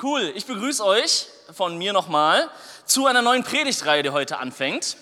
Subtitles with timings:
[0.00, 2.48] Cool, ich begrüße euch von mir nochmal
[2.84, 4.96] zu einer neuen Predigtreihe, die heute anfängt.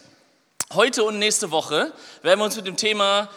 [0.72, 1.92] Heute und nächste Woche
[2.22, 3.28] werden wir uns mit dem Thema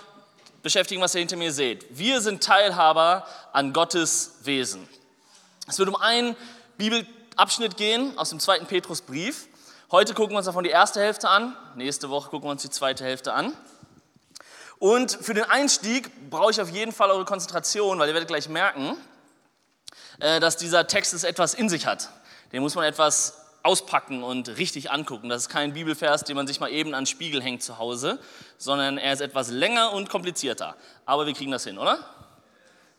[0.63, 1.85] beschäftigen, was ihr hinter mir seht.
[1.89, 4.87] Wir sind Teilhaber an Gottes Wesen.
[5.67, 6.37] Es wird um einen
[6.77, 9.49] Bibelabschnitt gehen aus dem zweiten Petrusbrief.
[9.91, 12.69] Heute gucken wir uns davon die erste Hälfte an, nächste Woche gucken wir uns die
[12.69, 13.51] zweite Hälfte an.
[14.77, 18.47] Und für den Einstieg brauche ich auf jeden Fall eure Konzentration, weil ihr werdet gleich
[18.47, 18.95] merken,
[20.19, 22.09] dass dieser Text es etwas in sich hat.
[22.51, 25.29] Den muss man etwas auspacken und richtig angucken.
[25.29, 28.19] Das ist kein Bibelvers, den man sich mal eben an den Spiegel hängt zu Hause,
[28.57, 30.75] sondern er ist etwas länger und komplizierter.
[31.05, 31.99] Aber wir kriegen das hin, oder?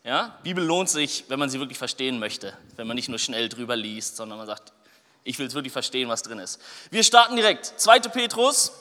[0.04, 0.38] Ja?
[0.42, 3.76] Bibel lohnt sich, wenn man sie wirklich verstehen möchte, wenn man nicht nur schnell drüber
[3.76, 4.72] liest, sondern man sagt,
[5.24, 6.60] ich will es wirklich verstehen, was drin ist.
[6.90, 7.66] Wir starten direkt.
[7.76, 8.00] 2.
[8.00, 8.72] Petrus,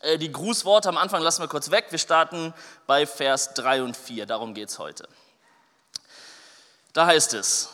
[0.00, 1.86] äh, die Grußworte am Anfang lassen wir kurz weg.
[1.90, 2.52] Wir starten
[2.86, 5.08] bei Vers 3 und 4, darum geht es heute.
[6.92, 7.70] Da heißt es,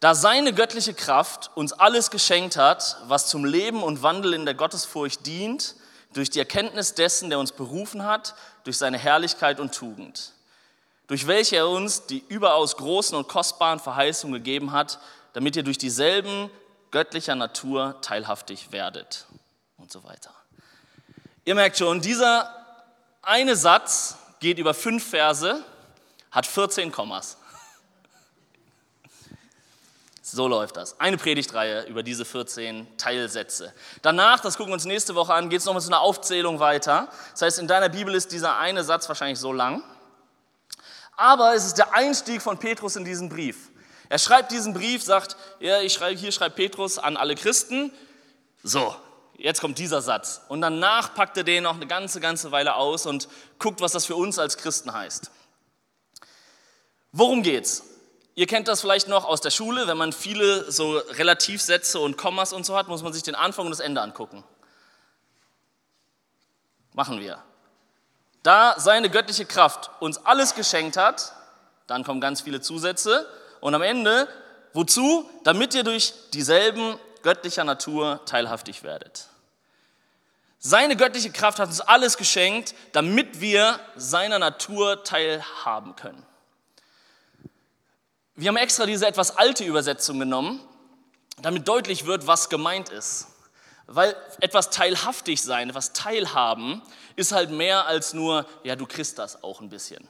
[0.00, 4.54] da seine göttliche Kraft uns alles geschenkt hat, was zum Leben und Wandel in der
[4.54, 5.76] Gottesfurcht dient,
[6.12, 10.32] durch die Erkenntnis dessen, der uns berufen hat, durch seine Herrlichkeit und Tugend,
[11.06, 14.98] durch welche er uns die überaus großen und kostbaren Verheißungen gegeben hat,
[15.32, 16.50] damit ihr durch dieselben
[16.90, 19.26] göttlicher Natur teilhaftig werdet
[19.78, 20.34] und so weiter.
[21.44, 22.54] Ihr merkt schon, dieser
[23.22, 25.64] eine Satz geht über fünf Verse,
[26.30, 27.36] hat 14 Kommas.
[30.34, 30.98] So läuft das.
[30.98, 33.70] Eine Predigtreihe über diese 14 Teilsätze.
[34.00, 37.08] Danach, das gucken wir uns nächste Woche an, geht es noch mit einer Aufzählung weiter.
[37.32, 39.82] Das heißt, in deiner Bibel ist dieser eine Satz wahrscheinlich so lang.
[41.18, 43.68] Aber es ist der Einstieg von Petrus in diesen Brief.
[44.08, 47.92] Er schreibt diesen Brief, sagt, ja, ich schreibe, hier schreibt Petrus an alle Christen.
[48.62, 48.96] So,
[49.36, 50.40] jetzt kommt dieser Satz.
[50.48, 54.06] Und danach packt er den noch eine ganze, ganze Weile aus und guckt, was das
[54.06, 55.30] für uns als Christen heißt.
[57.12, 57.91] Worum geht's?
[58.34, 62.52] Ihr kennt das vielleicht noch aus der Schule, wenn man viele so Relativsätze und Kommas
[62.52, 64.42] und so hat, muss man sich den Anfang und das Ende angucken.
[66.94, 67.42] Machen wir.
[68.42, 71.32] Da seine göttliche Kraft uns alles geschenkt hat,
[71.86, 73.26] dann kommen ganz viele Zusätze
[73.60, 74.28] und am Ende,
[74.72, 75.28] wozu?
[75.44, 79.28] Damit ihr durch dieselben göttlicher Natur teilhaftig werdet.
[80.58, 86.24] Seine göttliche Kraft hat uns alles geschenkt, damit wir seiner Natur teilhaben können.
[88.34, 90.60] Wir haben extra diese etwas alte Übersetzung genommen,
[91.42, 93.26] damit deutlich wird, was gemeint ist.
[93.86, 96.80] Weil etwas teilhaftig sein, etwas teilhaben,
[97.14, 100.08] ist halt mehr als nur, ja, du kriegst das auch ein bisschen.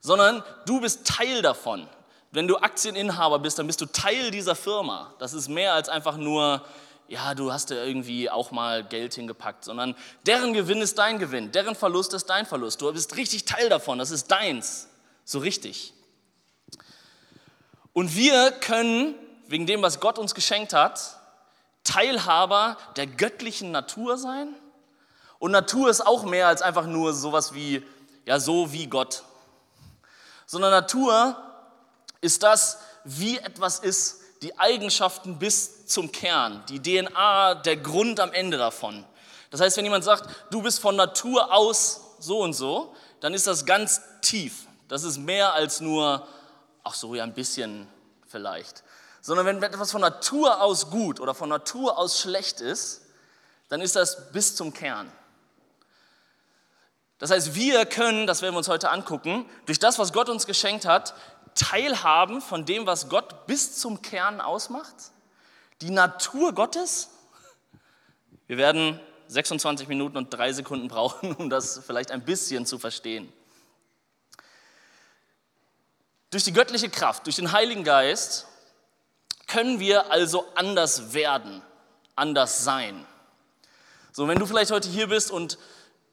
[0.00, 1.88] Sondern du bist Teil davon.
[2.30, 5.12] Wenn du Aktieninhaber bist, dann bist du Teil dieser Firma.
[5.18, 6.64] Das ist mehr als einfach nur,
[7.08, 11.50] ja, du hast ja irgendwie auch mal Geld hingepackt, sondern deren Gewinn ist dein Gewinn,
[11.50, 12.80] deren Verlust ist dein Verlust.
[12.80, 14.88] Du bist richtig Teil davon, das ist deins.
[15.24, 15.92] So richtig.
[17.92, 19.14] Und wir können,
[19.46, 21.18] wegen dem, was Gott uns geschenkt hat,
[21.84, 24.54] Teilhaber der göttlichen Natur sein.
[25.38, 27.84] Und Natur ist auch mehr als einfach nur sowas wie,
[28.24, 29.24] ja, so wie Gott.
[30.46, 31.36] Sondern Natur
[32.20, 38.32] ist das, wie etwas ist, die Eigenschaften bis zum Kern, die DNA, der Grund am
[38.32, 39.04] Ende davon.
[39.50, 43.46] Das heißt, wenn jemand sagt, du bist von Natur aus so und so, dann ist
[43.46, 44.66] das ganz tief.
[44.88, 46.26] Das ist mehr als nur
[46.84, 47.88] ach so, ja, ein bisschen
[48.26, 48.82] vielleicht.
[49.20, 53.02] Sondern wenn etwas von Natur aus gut oder von Natur aus schlecht ist,
[53.68, 55.10] dann ist das bis zum Kern.
[57.18, 60.44] Das heißt, wir können, das werden wir uns heute angucken, durch das, was Gott uns
[60.44, 61.14] geschenkt hat,
[61.54, 64.94] teilhaben von dem, was Gott bis zum Kern ausmacht.
[65.82, 67.10] Die Natur Gottes.
[68.48, 68.98] Wir werden
[69.28, 73.32] 26 Minuten und drei Sekunden brauchen, um das vielleicht ein bisschen zu verstehen.
[76.32, 78.46] Durch die göttliche Kraft, durch den Heiligen Geist
[79.46, 81.60] können wir also anders werden,
[82.16, 83.06] anders sein.
[84.12, 85.58] So, wenn du vielleicht heute hier bist und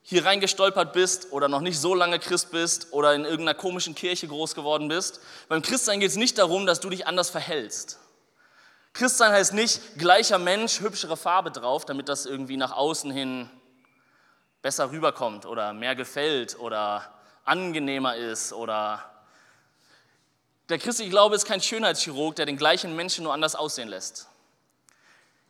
[0.01, 4.27] hier reingestolpert bist oder noch nicht so lange Christ bist oder in irgendeiner komischen Kirche
[4.27, 7.97] groß geworden bist, beim Christsein geht es nicht darum, dass du dich anders verhältst.
[8.91, 13.49] Christsein heißt nicht gleicher Mensch, hübschere Farbe drauf, damit das irgendwie nach außen hin
[14.61, 17.09] besser rüberkommt oder mehr gefällt oder
[17.45, 19.09] angenehmer ist oder
[20.69, 24.27] der christliche Glaube ist kein Schönheitschirurg, der den gleichen Menschen nur anders aussehen lässt.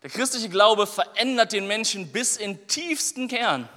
[0.01, 3.68] Der christliche Glaube verändert den Menschen bis in tiefsten Kern,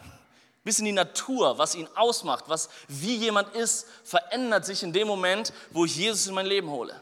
[0.62, 5.09] bis in die Natur, was ihn ausmacht, was wie jemand ist, verändert sich in dem
[5.09, 7.00] Moment, wo ich Jesus in mein Leben hole.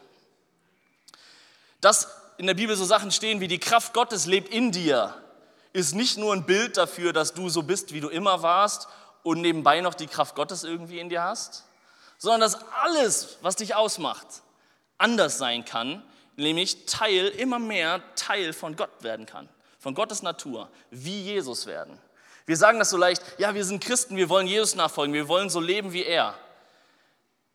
[1.82, 2.08] Dass
[2.38, 5.14] in der Bibel so Sachen stehen wie die Kraft Gottes lebt in dir,
[5.74, 8.88] ist nicht nur ein Bild dafür, dass du so bist, wie du immer warst
[9.22, 11.64] und nebenbei noch die Kraft Gottes irgendwie in dir hast,
[12.20, 14.26] sondern dass alles, was dich ausmacht,
[14.98, 16.02] anders sein kann,
[16.36, 21.98] nämlich Teil, immer mehr Teil von Gott werden kann, von Gottes Natur, wie Jesus werden.
[22.44, 25.48] Wir sagen das so leicht, ja, wir sind Christen, wir wollen Jesus nachfolgen, wir wollen
[25.48, 26.34] so leben wie er.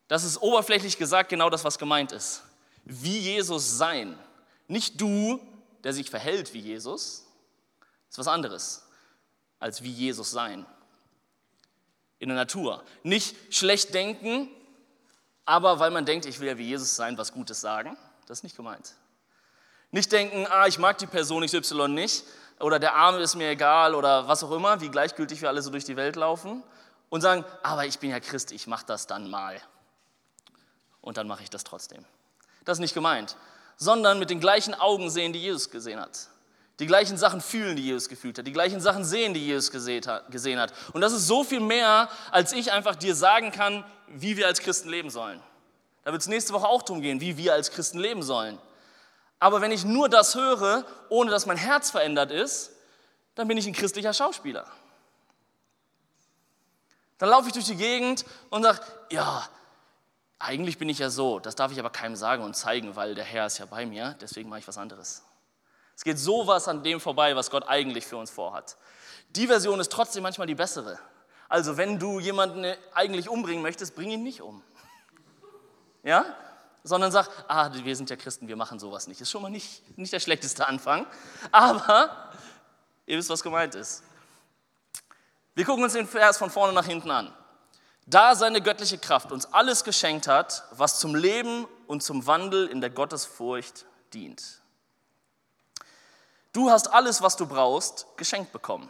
[0.07, 2.41] Das ist oberflächlich gesagt genau das, was gemeint ist.
[2.85, 4.17] Wie Jesus sein.
[4.67, 5.39] Nicht du,
[5.83, 7.27] der sich verhält wie Jesus,
[8.09, 8.83] ist was anderes
[9.59, 10.65] als wie Jesus sein.
[12.25, 12.83] In der Natur.
[13.03, 14.49] Nicht schlecht denken,
[15.45, 17.95] aber weil man denkt, ich will ja wie Jesus sein, was Gutes sagen.
[18.25, 18.95] Das ist nicht gemeint.
[19.91, 22.23] Nicht denken, ah, ich mag die Person XY nicht
[22.59, 25.69] oder der Arme ist mir egal oder was auch immer, wie gleichgültig wir alle so
[25.69, 26.63] durch die Welt laufen
[27.09, 29.61] und sagen, aber ich bin ja Christ, ich mache das dann mal.
[31.01, 32.03] Und dann mache ich das trotzdem.
[32.63, 33.37] Das ist nicht gemeint,
[33.77, 36.27] sondern mit den gleichen Augen sehen, die Jesus gesehen hat.
[36.79, 38.45] Die gleichen Sachen fühlen, die Jesus gefühlt hat.
[38.45, 40.73] Die gleichen Sachen sehen, die Jesus gesehen hat.
[40.93, 44.59] Und das ist so viel mehr, als ich einfach dir sagen kann, wie wir als
[44.59, 45.41] Christen leben sollen.
[46.03, 48.59] Da wird es nächste Woche auch darum gehen, wie wir als Christen leben sollen.
[49.39, 52.71] Aber wenn ich nur das höre, ohne dass mein Herz verändert ist,
[53.35, 54.65] dann bin ich ein christlicher Schauspieler.
[57.17, 59.47] Dann laufe ich durch die Gegend und sage, ja,
[60.39, 63.23] eigentlich bin ich ja so, das darf ich aber keinem sagen und zeigen, weil der
[63.23, 65.24] Herr ist ja bei mir, deswegen mache ich was anderes.
[65.95, 68.77] Es geht sowas an dem vorbei, was Gott eigentlich für uns vorhat.
[69.29, 70.99] Die Version ist trotzdem manchmal die bessere.
[71.47, 74.61] Also wenn du jemanden eigentlich umbringen möchtest, bring ihn nicht um.
[76.03, 76.25] Ja?
[76.83, 79.19] Sondern sag, ah, wir sind ja Christen, wir machen sowas nicht.
[79.19, 81.07] Ist schon mal nicht, nicht der schlechteste Anfang.
[81.51, 82.31] Aber
[83.07, 84.03] ihr wisst, was gemeint ist.
[85.55, 87.33] Wir gucken uns den Vers von vorne nach hinten an.
[88.05, 92.81] Da seine göttliche Kraft uns alles geschenkt hat, was zum Leben und zum Wandel in
[92.81, 94.61] der Gottesfurcht dient.
[96.55, 98.89] Du hast alles, was du brauchst, geschenkt bekommen.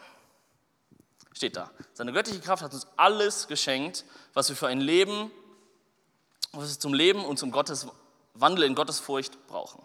[1.34, 1.72] Steht da.
[1.94, 5.32] Seine göttliche Kraft hat uns alles geschenkt, was wir für ein Leben,
[6.52, 7.88] was wir zum Leben und zum Gottes,
[8.36, 9.84] Wandel in Gottesfurcht brauchen.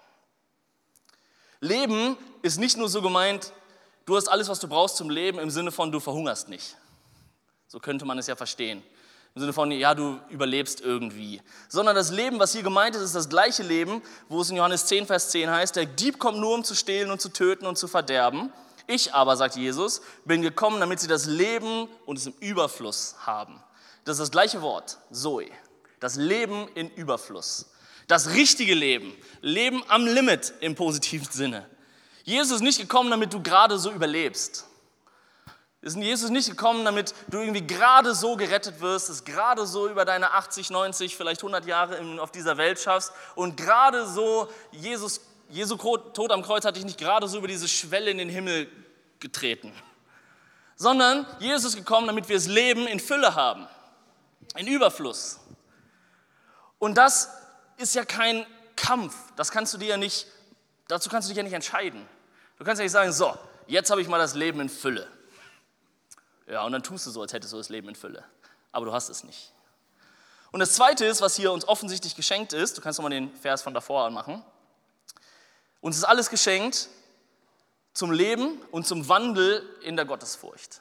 [1.60, 3.54] Leben ist nicht nur so gemeint,
[4.04, 6.76] du hast alles, was du brauchst zum Leben, im Sinne von, du verhungerst nicht.
[7.66, 8.82] So könnte man es ja verstehen.
[9.34, 11.40] Im Sinne von, ja, du überlebst irgendwie.
[11.68, 14.86] Sondern das Leben, was hier gemeint ist, ist das gleiche Leben, wo es in Johannes
[14.86, 17.76] 10, Vers 10 heißt, der Dieb kommt nur, um zu stehlen und zu töten und
[17.76, 18.52] zu verderben.
[18.88, 23.62] Ich aber, sagt Jesus, bin gekommen, damit sie das Leben und es im Überfluss haben.
[24.04, 25.46] Das ist das gleiche Wort, Zoe.
[26.00, 27.70] Das Leben in Überfluss.
[28.08, 29.14] Das richtige Leben.
[29.42, 31.68] Leben am Limit im positiven Sinne.
[32.24, 34.66] Jesus ist nicht gekommen, damit du gerade so überlebst.
[35.82, 40.04] Ist Jesus nicht gekommen, damit du irgendwie gerade so gerettet wirst, es gerade so über
[40.04, 45.76] deine 80, 90, vielleicht 100 Jahre auf dieser Welt schaffst und gerade so Jesus, Jesu
[45.76, 48.68] Tod am Kreuz hat dich nicht gerade so über diese Schwelle in den Himmel
[49.20, 49.72] getreten,
[50.76, 53.66] sondern Jesus ist gekommen, damit wir das Leben in Fülle haben,
[54.56, 55.40] in Überfluss.
[56.78, 57.30] Und das
[57.78, 58.44] ist ja kein
[58.76, 60.26] Kampf, das kannst du dir ja nicht,
[60.88, 62.06] dazu kannst du dich ja nicht entscheiden.
[62.58, 63.34] Du kannst ja nicht sagen, so,
[63.66, 65.08] jetzt habe ich mal das Leben in Fülle.
[66.50, 68.24] Ja, und dann tust du so, als hättest du das Leben in Fülle.
[68.72, 69.52] Aber du hast es nicht.
[70.50, 73.62] Und das Zweite ist, was hier uns offensichtlich geschenkt ist, du kannst nochmal den Vers
[73.62, 74.44] von davor anmachen.
[75.80, 76.88] Uns ist alles geschenkt
[77.92, 80.80] zum Leben und zum Wandel in der Gottesfurcht.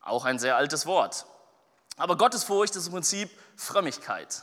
[0.00, 1.26] Auch ein sehr altes Wort.
[1.96, 4.42] Aber Gottesfurcht ist im Prinzip Frömmigkeit.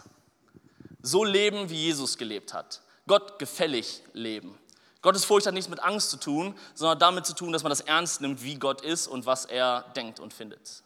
[1.01, 2.81] So leben, wie Jesus gelebt hat.
[3.07, 4.57] Gott gefällig leben.
[5.03, 7.81] Gottes Furcht hat nichts mit Angst zu tun, sondern damit zu tun, dass man das
[7.81, 10.81] ernst nimmt, wie Gott ist und was er denkt und findet.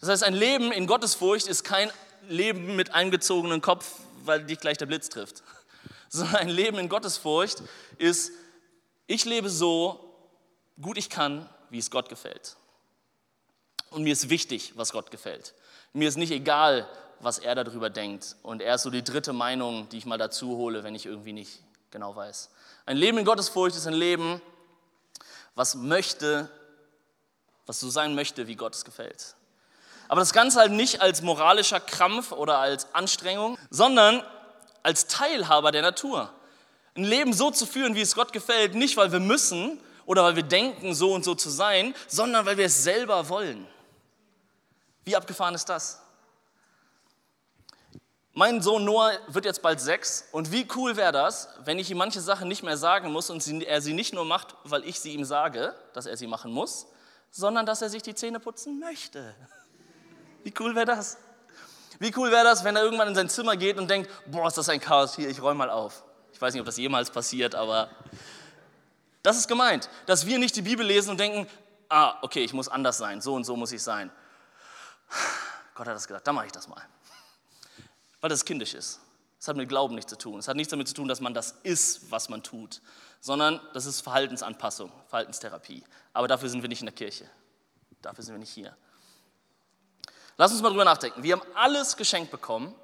[0.00, 1.90] Das heißt, ein Leben in Gottes Furcht ist kein
[2.28, 5.44] Leben mit eingezogenem Kopf, weil dich gleich der Blitz trifft,
[6.08, 7.62] sondern ein Leben in Gottes Furcht
[7.98, 8.32] ist,
[9.06, 10.00] ich lebe so
[10.80, 12.56] gut ich kann, wie es Gott gefällt.
[13.90, 15.54] Und mir ist wichtig, was Gott gefällt.
[15.92, 16.88] Mir ist nicht egal,
[17.20, 18.34] was er darüber denkt.
[18.42, 21.32] Und er ist so die dritte Meinung, die ich mal dazu hole, wenn ich irgendwie
[21.32, 21.60] nicht
[21.94, 22.50] genau weiß.
[22.86, 24.42] Ein Leben in Gottesfurcht ist ein Leben,
[25.54, 26.50] was möchte,
[27.66, 29.36] was so sein möchte, wie Gott es gefällt.
[30.08, 34.22] Aber das Ganze halt nicht als moralischer Krampf oder als Anstrengung, sondern
[34.82, 36.30] als Teilhaber der Natur.
[36.96, 40.34] Ein Leben so zu führen, wie es Gott gefällt, nicht weil wir müssen oder weil
[40.34, 43.66] wir denken, so und so zu sein, sondern weil wir es selber wollen.
[45.04, 46.02] Wie abgefahren ist das?
[48.36, 51.98] Mein Sohn Noah wird jetzt bald sechs und wie cool wäre das, wenn ich ihm
[51.98, 55.12] manche Sachen nicht mehr sagen muss und er sie nicht nur macht, weil ich sie
[55.12, 56.88] ihm sage, dass er sie machen muss,
[57.30, 59.36] sondern dass er sich die Zähne putzen möchte.
[60.42, 61.16] Wie cool wäre das?
[62.00, 64.58] Wie cool wäre das, wenn er irgendwann in sein Zimmer geht und denkt, boah, ist
[64.58, 66.02] das ein Chaos hier, ich räume mal auf.
[66.32, 67.88] Ich weiß nicht, ob das jemals passiert, aber
[69.22, 71.48] das ist gemeint, dass wir nicht die Bibel lesen und denken,
[71.88, 74.10] ah, okay, ich muss anders sein, so und so muss ich sein.
[75.76, 76.82] Gott hat das gesagt, dann mache ich das mal
[78.24, 79.00] weil das kindisch ist.
[79.38, 80.38] Das hat mit Glauben nichts zu tun.
[80.38, 82.80] Es hat nichts damit zu tun, dass man das ist, was man tut,
[83.20, 85.84] sondern das ist Verhaltensanpassung, Verhaltenstherapie.
[86.14, 87.28] Aber dafür sind wir nicht in der Kirche.
[88.00, 88.74] Dafür sind wir nicht hier.
[90.38, 91.22] Lass uns mal drüber nachdenken.
[91.22, 92.74] Wir haben alles geschenkt bekommen,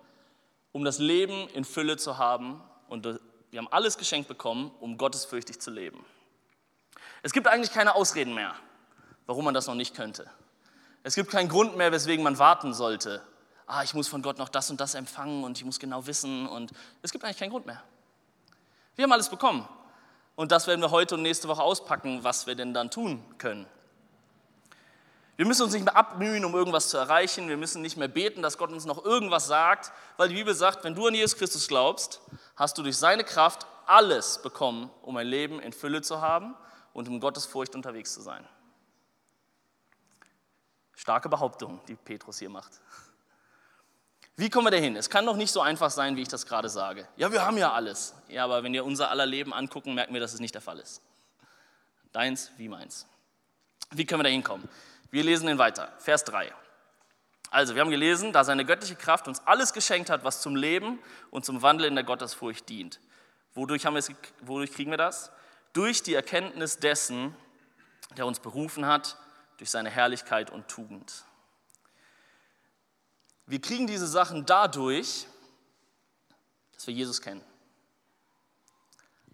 [0.73, 5.59] um das Leben in Fülle zu haben und wir haben alles geschenkt bekommen, um gottesfürchtig
[5.59, 6.05] zu leben.
[7.23, 8.55] Es gibt eigentlich keine Ausreden mehr,
[9.25, 10.31] warum man das noch nicht könnte.
[11.03, 13.23] Es gibt keinen Grund mehr, weswegen man warten sollte.
[13.73, 16.49] Ah, ich muss von Gott noch das und das empfangen und ich muss genau wissen
[16.49, 16.73] und
[17.03, 17.81] es gibt eigentlich keinen Grund mehr.
[18.97, 19.69] Wir haben alles bekommen
[20.35, 23.69] und das werden wir heute und nächste Woche auspacken, was wir denn dann tun können.
[25.37, 27.49] Wir müssen uns nicht mehr abmühen, um irgendwas zu erreichen.
[27.49, 30.83] Wir müssen nicht mehr beten, dass Gott uns noch irgendwas sagt, weil die Bibel sagt,
[30.83, 32.21] wenn du an Jesus Christus glaubst,
[32.57, 36.57] hast du durch seine Kraft alles bekommen, um ein Leben in Fülle zu haben
[36.93, 38.45] und um Gottesfurcht unterwegs zu sein.
[40.97, 42.81] Starke Behauptung, die Petrus hier macht.
[44.41, 44.97] Wie kommen wir dahin?
[44.97, 47.07] Es kann doch nicht so einfach sein, wie ich das gerade sage.
[47.19, 48.15] Ja, wir haben ja alles.
[48.29, 50.79] Ja, aber wenn wir unser aller Leben angucken, merken wir, dass es nicht der Fall
[50.79, 51.03] ist.
[52.13, 53.07] Deins wie meins.
[53.91, 54.67] Wie können wir da hinkommen?
[55.11, 55.93] Wir lesen ihn weiter.
[55.99, 56.51] Vers 3.
[57.51, 61.01] Also, wir haben gelesen, da seine göttliche Kraft uns alles geschenkt hat, was zum Leben
[61.31, 62.99] und zum Wandel in der Gottesfurcht dient.
[63.53, 65.31] Wodurch, haben wir es, wodurch kriegen wir das?
[65.75, 67.37] Durch die Erkenntnis dessen,
[68.17, 69.19] der uns berufen hat,
[69.59, 71.25] durch seine Herrlichkeit und Tugend.
[73.51, 75.27] Wir kriegen diese Sachen dadurch,
[76.73, 77.43] dass wir Jesus kennen.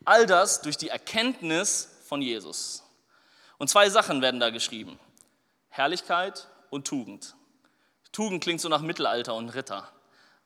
[0.07, 2.83] All das durch die Erkenntnis von Jesus.
[3.59, 4.99] Und zwei Sachen werden da geschrieben.
[5.69, 7.35] Herrlichkeit und Tugend.
[8.11, 9.87] Tugend klingt so nach Mittelalter und Ritter.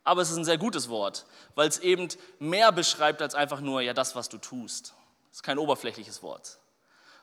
[0.03, 1.25] Aber es ist ein sehr gutes Wort,
[1.55, 2.09] weil es eben
[2.41, 4.95] mehr beschreibt als einfach nur ja das, was du tust.
[5.29, 6.59] Das ist kein oberflächliches Wort.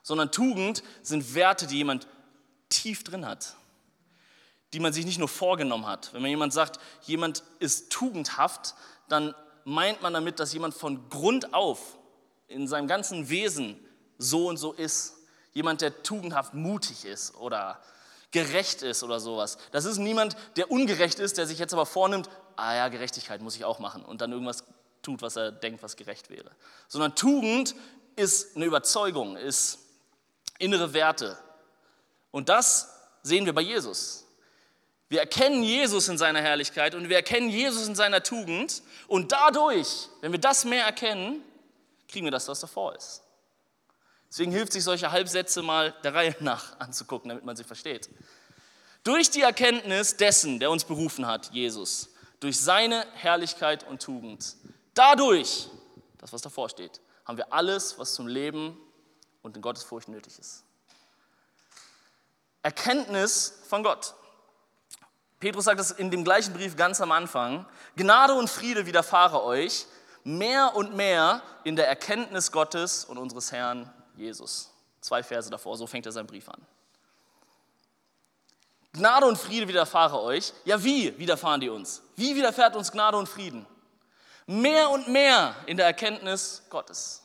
[0.01, 2.07] Sondern Tugend sind Werte, die jemand
[2.69, 3.57] tief drin hat,
[4.73, 6.13] die man sich nicht nur vorgenommen hat.
[6.13, 8.75] Wenn man jemand sagt, jemand ist tugendhaft,
[9.07, 9.33] dann
[9.63, 11.97] meint man damit, dass jemand von Grund auf
[12.47, 13.79] in seinem ganzen Wesen
[14.17, 15.13] so und so ist.
[15.53, 17.81] Jemand, der tugendhaft mutig ist oder
[18.31, 19.57] gerecht ist oder sowas.
[19.71, 23.55] Das ist niemand, der ungerecht ist, der sich jetzt aber vornimmt, ah ja, Gerechtigkeit muss
[23.55, 24.63] ich auch machen und dann irgendwas
[25.01, 26.51] tut, was er denkt, was gerecht wäre.
[26.87, 27.75] Sondern Tugend
[28.15, 29.79] ist eine Überzeugung, ist
[30.59, 31.37] innere Werte.
[32.31, 32.89] Und das
[33.23, 34.26] sehen wir bei Jesus.
[35.09, 40.09] Wir erkennen Jesus in seiner Herrlichkeit und wir erkennen Jesus in seiner Tugend und dadurch,
[40.21, 41.41] wenn wir das mehr erkennen,
[42.09, 43.23] kriegen wir das, was davor ist.
[44.29, 48.09] Deswegen hilft sich solche Halbsätze mal der Reihe nach anzugucken, damit man sie versteht.
[49.03, 52.09] Durch die Erkenntnis dessen, der uns berufen hat, Jesus,
[52.41, 54.57] durch seine Herrlichkeit und Tugend,
[54.93, 55.69] dadurch,
[56.17, 58.77] das was davor steht, haben wir alles, was zum Leben
[59.41, 60.63] und in Gottes Furcht nötig ist.
[62.63, 64.13] Erkenntnis von Gott.
[65.39, 67.65] Petrus sagt es in dem gleichen Brief ganz am Anfang.
[67.95, 69.85] Gnade und Friede widerfahre euch
[70.23, 74.71] mehr und mehr in der Erkenntnis Gottes und unseres Herrn Jesus.
[74.99, 76.61] Zwei Verse davor, so fängt er seinen Brief an.
[78.93, 80.53] Gnade und Friede widerfahre euch.
[80.65, 82.01] Ja, wie widerfahren die uns?
[82.15, 83.65] Wie widerfährt uns Gnade und Frieden?
[84.47, 87.21] Mehr und mehr in der Erkenntnis Gottes.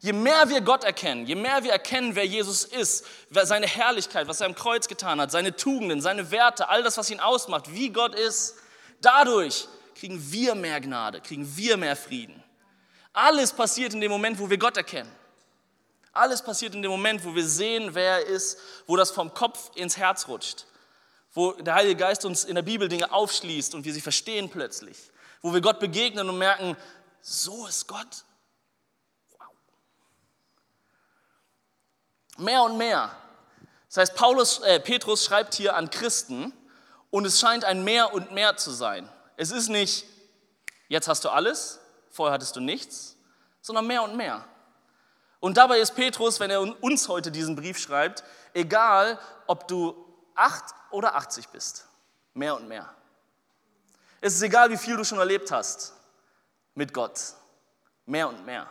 [0.00, 4.40] Je mehr wir Gott erkennen, je mehr wir erkennen, wer Jesus ist, seine Herrlichkeit, was
[4.40, 7.90] er am Kreuz getan hat, seine Tugenden, seine Werte, all das, was ihn ausmacht, wie
[7.90, 8.56] Gott ist,
[9.00, 12.42] dadurch kriegen wir mehr Gnade, kriegen wir mehr Frieden.
[13.12, 15.10] Alles passiert in dem Moment, wo wir Gott erkennen.
[16.12, 19.70] Alles passiert in dem Moment, wo wir sehen, wer er ist, wo das vom Kopf
[19.74, 20.66] ins Herz rutscht,
[21.32, 24.96] wo der Heilige Geist uns in der Bibel Dinge aufschließt und wir sie verstehen plötzlich,
[25.40, 26.76] wo wir Gott begegnen und merken,
[27.22, 28.25] so ist Gott.
[32.36, 33.10] Mehr und mehr.
[33.88, 36.52] Das heißt, Paulus, äh, Petrus schreibt hier an Christen
[37.10, 39.08] und es scheint ein Mehr und Mehr zu sein.
[39.36, 40.06] Es ist nicht,
[40.88, 43.16] jetzt hast du alles, vorher hattest du nichts,
[43.60, 44.44] sondern mehr und mehr.
[45.40, 48.24] Und dabei ist Petrus, wenn er uns heute diesen Brief schreibt,
[48.54, 49.94] egal, ob du
[50.34, 51.86] acht oder 80 bist,
[52.34, 52.88] mehr und mehr.
[54.20, 55.92] Es ist egal, wie viel du schon erlebt hast
[56.74, 57.20] mit Gott,
[58.06, 58.66] mehr und mehr.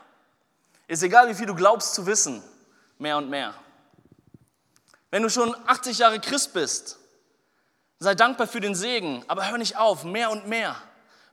[0.88, 2.44] Es ist egal, wie viel du glaubst zu wissen,
[2.98, 3.54] mehr und mehr.
[5.12, 6.98] Wenn du schon 80 Jahre Christ bist,
[8.00, 10.76] sei dankbar für den Segen, aber hör nicht auf, mehr und mehr,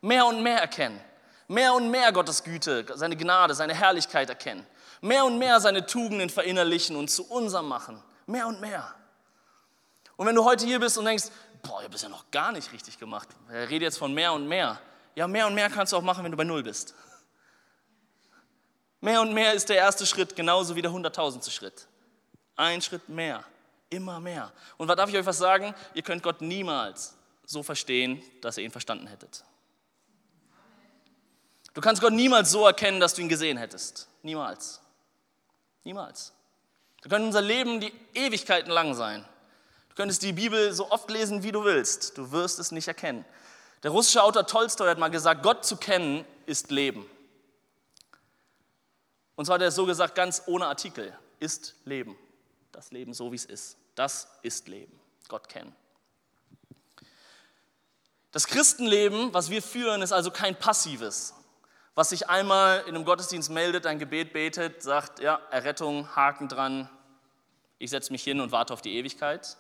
[0.01, 1.01] mehr und mehr erkennen,
[1.49, 4.67] mehr und mehr Gottes Güte, seine Gnade, seine Herrlichkeit erkennen
[5.03, 8.03] mehr und mehr seine Tugenden verinnerlichen und zu unserem machen.
[8.27, 8.95] Mehr und mehr.
[10.17, 11.25] Und wenn du heute hier bist und denkst,
[11.63, 13.29] boah, habe es ja noch gar nicht richtig gemacht.
[13.51, 14.81] Er redet jetzt von mehr und mehr.
[15.15, 16.95] Ja, mehr und mehr kannst du auch machen, wenn du bei Null bist.
[19.03, 21.89] Mehr und mehr ist der erste Schritt, genauso wie der hunderttausendste Schritt.
[22.55, 23.43] Ein Schritt mehr,
[23.91, 24.53] immer mehr.
[24.77, 25.75] Und was darf ich euch was sagen?
[25.93, 29.43] Ihr könnt Gott niemals so verstehen, dass ihr ihn verstanden hättet.
[31.75, 34.07] Du kannst Gott niemals so erkennen, dass du ihn gesehen hättest.
[34.23, 34.81] Niemals.
[35.83, 36.33] Niemals.
[37.03, 39.25] Du könntest unser Leben die Ewigkeiten lang sein.
[39.89, 42.17] Du könntest die Bibel so oft lesen, wie du willst.
[42.17, 43.25] Du wirst es nicht erkennen.
[43.83, 47.05] Der russische Autor Tolstoi hat mal gesagt, Gott zu kennen ist Leben.
[49.37, 52.17] Und zwar hat er so gesagt, ganz ohne Artikel, ist Leben.
[52.71, 53.77] Das Leben so, wie es ist.
[53.95, 54.99] Das ist Leben.
[55.29, 55.75] Gott kennen.
[58.33, 61.35] Das Christenleben, was wir führen, ist also kein passives,
[61.95, 66.89] was sich einmal in einem Gottesdienst meldet, ein Gebet betet, sagt, ja, Errettung, Haken dran,
[67.79, 69.59] ich setze mich hin und warte auf die Ewigkeit,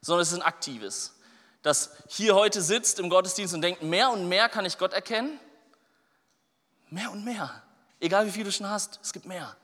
[0.00, 1.18] sondern es ist ein aktives,
[1.60, 5.38] das hier heute sitzt im Gottesdienst und denkt, mehr und mehr kann ich Gott erkennen,
[6.88, 7.62] mehr und mehr,
[8.00, 9.56] egal wie viel du schon hast, es gibt mehr.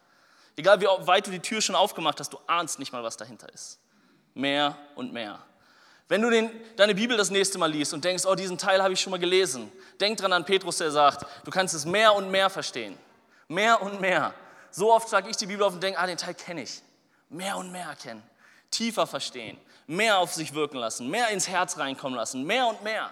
[0.56, 3.52] Egal wie weit du die Tür schon aufgemacht hast, du ahnst nicht mal, was dahinter
[3.52, 3.78] ist.
[4.34, 5.38] Mehr und mehr.
[6.08, 8.92] Wenn du den, deine Bibel das nächste Mal liest und denkst, oh, diesen Teil habe
[8.92, 12.30] ich schon mal gelesen, denk dran an Petrus, der sagt, du kannst es mehr und
[12.30, 12.98] mehr verstehen.
[13.48, 14.34] Mehr und mehr.
[14.70, 16.82] So oft schlage ich die Bibel auf und denke, ah, den Teil kenne ich.
[17.28, 18.22] Mehr und mehr erkennen.
[18.70, 19.58] Tiefer verstehen.
[19.86, 21.08] Mehr auf sich wirken lassen.
[21.08, 22.44] Mehr ins Herz reinkommen lassen.
[22.44, 23.10] Mehr und mehr.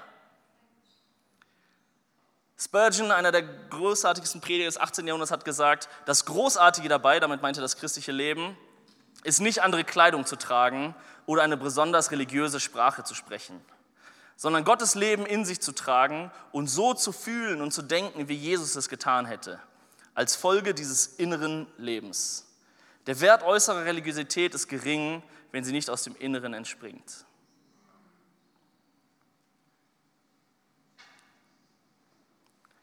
[2.63, 5.07] Spurgeon, einer der großartigsten Prediger des 18.
[5.07, 8.55] Jahrhunderts, hat gesagt, das Großartige dabei, damit meinte das christliche Leben,
[9.25, 13.59] ist nicht andere Kleidung zu tragen oder eine besonders religiöse Sprache zu sprechen,
[14.37, 18.37] sondern Gottes Leben in sich zu tragen und so zu fühlen und zu denken, wie
[18.37, 19.59] Jesus es getan hätte,
[20.15, 22.47] als Folge dieses inneren Lebens.
[23.07, 27.25] Der Wert äußerer Religiosität ist gering, wenn sie nicht aus dem Inneren entspringt.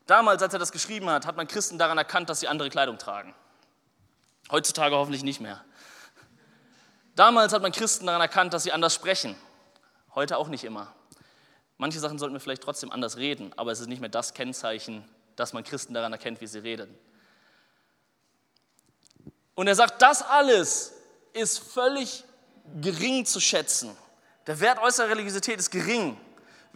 [0.07, 2.97] Damals, als er das geschrieben hat, hat man Christen daran erkannt, dass sie andere Kleidung
[2.97, 3.35] tragen.
[4.49, 5.63] Heutzutage hoffentlich nicht mehr.
[7.15, 9.35] Damals hat man Christen daran erkannt, dass sie anders sprechen.
[10.15, 10.93] Heute auch nicht immer.
[11.77, 15.07] Manche Sachen sollten wir vielleicht trotzdem anders reden, aber es ist nicht mehr das Kennzeichen,
[15.35, 16.97] dass man Christen daran erkennt, wie sie reden.
[19.55, 20.93] Und er sagt, das alles
[21.33, 22.23] ist völlig
[22.81, 23.95] gering zu schätzen.
[24.45, 26.17] Der Wert äußerer Religiosität ist gering,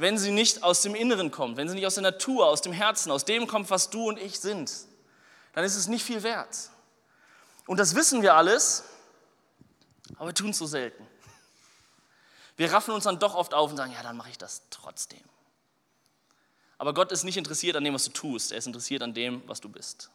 [0.01, 2.73] wenn sie nicht aus dem Inneren kommt, wenn sie nicht aus der Natur, aus dem
[2.73, 4.71] Herzen, aus dem kommt, was du und ich sind.
[5.53, 6.71] Dann ist es nicht viel wert.
[7.67, 8.83] Und das wissen wir alles,
[10.15, 11.07] aber wir tun es so selten.
[12.57, 15.21] Wir raffen uns dann doch oft auf und sagen, ja, dann mache ich das trotzdem.
[16.77, 19.43] Aber Gott ist nicht interessiert an dem, was du tust, er ist interessiert an dem,
[19.47, 20.09] was du bist.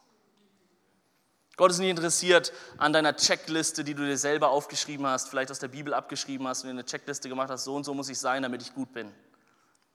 [1.55, 5.59] Gott ist nicht interessiert an deiner Checkliste, die du dir selber aufgeschrieben hast, vielleicht aus
[5.59, 8.19] der Bibel abgeschrieben hast und dir eine Checkliste gemacht hast, so und so muss ich
[8.19, 9.11] sein, damit ich gut bin.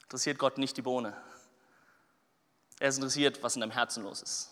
[0.03, 1.15] Interessiert Gott nicht die Bohne.
[2.79, 4.51] Er ist interessiert, was in deinem Herzen los ist,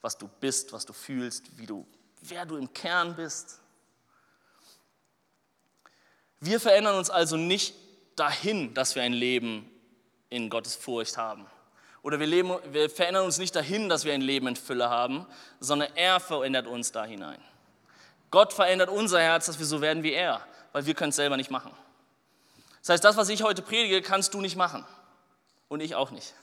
[0.00, 1.86] was du bist, was du fühlst, wie du,
[2.22, 3.60] wer du im Kern bist.
[6.40, 7.74] Wir verändern uns also nicht
[8.16, 9.70] dahin, dass wir ein Leben
[10.28, 11.46] in Gottes Furcht haben.
[12.02, 15.24] Oder wir, leben, wir verändern uns nicht dahin, dass wir ein Leben in Fülle haben,
[15.60, 17.40] sondern er verändert uns da hinein.
[18.32, 21.36] Gott verändert unser Herz, dass wir so werden wie er, weil wir können es selber
[21.36, 21.70] nicht machen.
[22.82, 24.84] Das heißt, das, was ich heute predige, kannst du nicht machen.
[25.68, 26.34] Und ich auch nicht.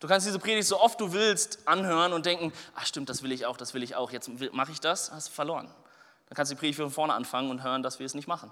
[0.00, 3.30] Du kannst diese Predigt so oft du willst anhören und denken, ach stimmt, das will
[3.30, 5.72] ich auch, das will ich auch, jetzt mache ich das, hast du verloren.
[6.28, 8.50] Dann kannst du die Predigt von vorne anfangen und hören, dass wir es nicht machen.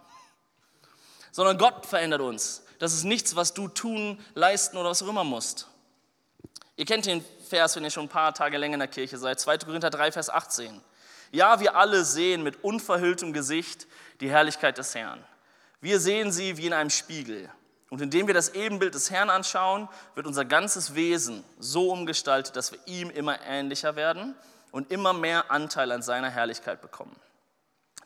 [1.32, 2.62] Sondern Gott verändert uns.
[2.78, 5.66] Das ist nichts, was du tun, leisten oder was auch immer musst.
[6.76, 9.40] Ihr kennt den Vers, wenn ihr schon ein paar Tage länger in der Kirche seid.
[9.40, 9.58] 2.
[9.58, 10.80] Korinther 3, Vers 18.
[11.32, 13.88] Ja, wir alle sehen mit unverhülltem Gesicht
[14.20, 15.24] die Herrlichkeit des Herrn.
[15.80, 17.50] Wir sehen sie wie in einem Spiegel.
[17.88, 22.70] Und indem wir das Ebenbild des Herrn anschauen, wird unser ganzes Wesen so umgestaltet, dass
[22.70, 24.36] wir ihm immer ähnlicher werden
[24.70, 27.16] und immer mehr Anteil an seiner Herrlichkeit bekommen.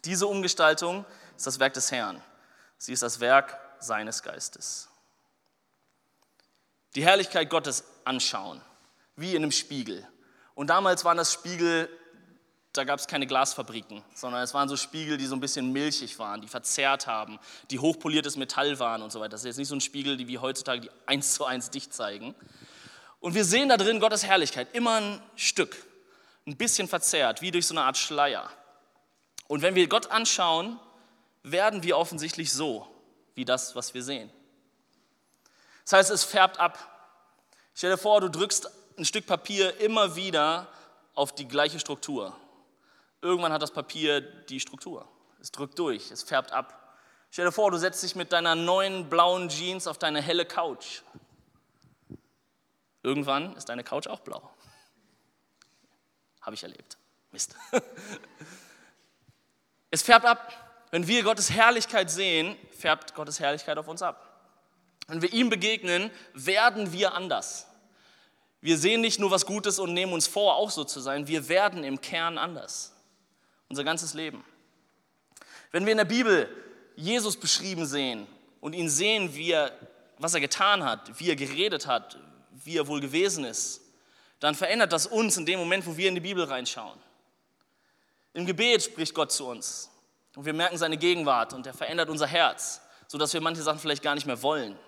[0.05, 1.05] Diese Umgestaltung
[1.37, 2.23] ist das Werk des Herrn.
[2.79, 4.89] Sie ist das Werk seines Geistes.
[6.95, 8.63] Die Herrlichkeit Gottes anschauen,
[9.17, 10.07] wie in einem Spiegel.
[10.55, 11.89] Und damals waren das Spiegel,
[12.75, 16.19] da gab es keine Glasfabriken, sondern es waren so Spiegel, die so ein bisschen milchig
[16.19, 17.39] waren, die verzerrt haben,
[17.71, 19.31] die hochpoliertes Metall waren und so weiter.
[19.31, 21.95] Das ist jetzt nicht so ein Spiegel, die wie heutzutage die eins zu eins dicht
[21.95, 22.35] zeigen.
[23.21, 25.77] Und wir sehen da drin Gottes Herrlichkeit, immer ein Stück,
[26.47, 28.51] ein bisschen verzerrt, wie durch so eine Art Schleier.
[29.47, 30.79] Und wenn wir Gott anschauen,
[31.45, 32.89] werden wir offensichtlich so,
[33.37, 34.31] wie das, was wir sehen.
[35.85, 36.77] Das heißt, es färbt ab.
[37.75, 40.67] Stell dir vor, du drückst ein Stück Papier immer wieder
[41.15, 42.37] auf die gleiche Struktur.
[43.25, 45.09] Irgendwann hat das Papier die Struktur.
[45.41, 46.99] Es drückt durch, es färbt ab.
[47.31, 51.01] Stell dir vor, du setzt dich mit deiner neuen blauen Jeans auf deine helle Couch.
[53.03, 54.51] Irgendwann ist deine Couch auch blau.
[56.43, 56.99] Habe ich erlebt.
[57.33, 57.57] Mist.
[59.91, 60.89] Es färbt ab.
[60.91, 64.51] Wenn wir Gottes Herrlichkeit sehen, färbt Gottes Herrlichkeit auf uns ab.
[65.07, 67.69] Wenn wir ihm begegnen, werden wir anders.
[68.61, 71.29] Wir sehen nicht nur was Gutes und nehmen uns vor, auch so zu sein.
[71.29, 72.94] Wir werden im Kern anders.
[73.69, 74.45] Unser ganzes Leben.
[75.71, 76.49] Wenn wir in der Bibel
[76.97, 78.27] Jesus beschrieben sehen
[78.61, 79.73] und ihn sehen, wie er,
[80.19, 82.19] was er getan hat, wie er geredet hat,
[82.53, 83.81] wie er wohl gewesen ist,
[84.41, 86.99] dann verändert das uns in dem Moment, wo wir in die Bibel reinschauen.
[88.35, 89.91] Im Gebet spricht Gott zu uns
[90.37, 94.03] und wir merken seine Gegenwart und er verändert unser Herz, sodass wir manche Sachen vielleicht
[94.03, 94.79] gar nicht mehr wollen.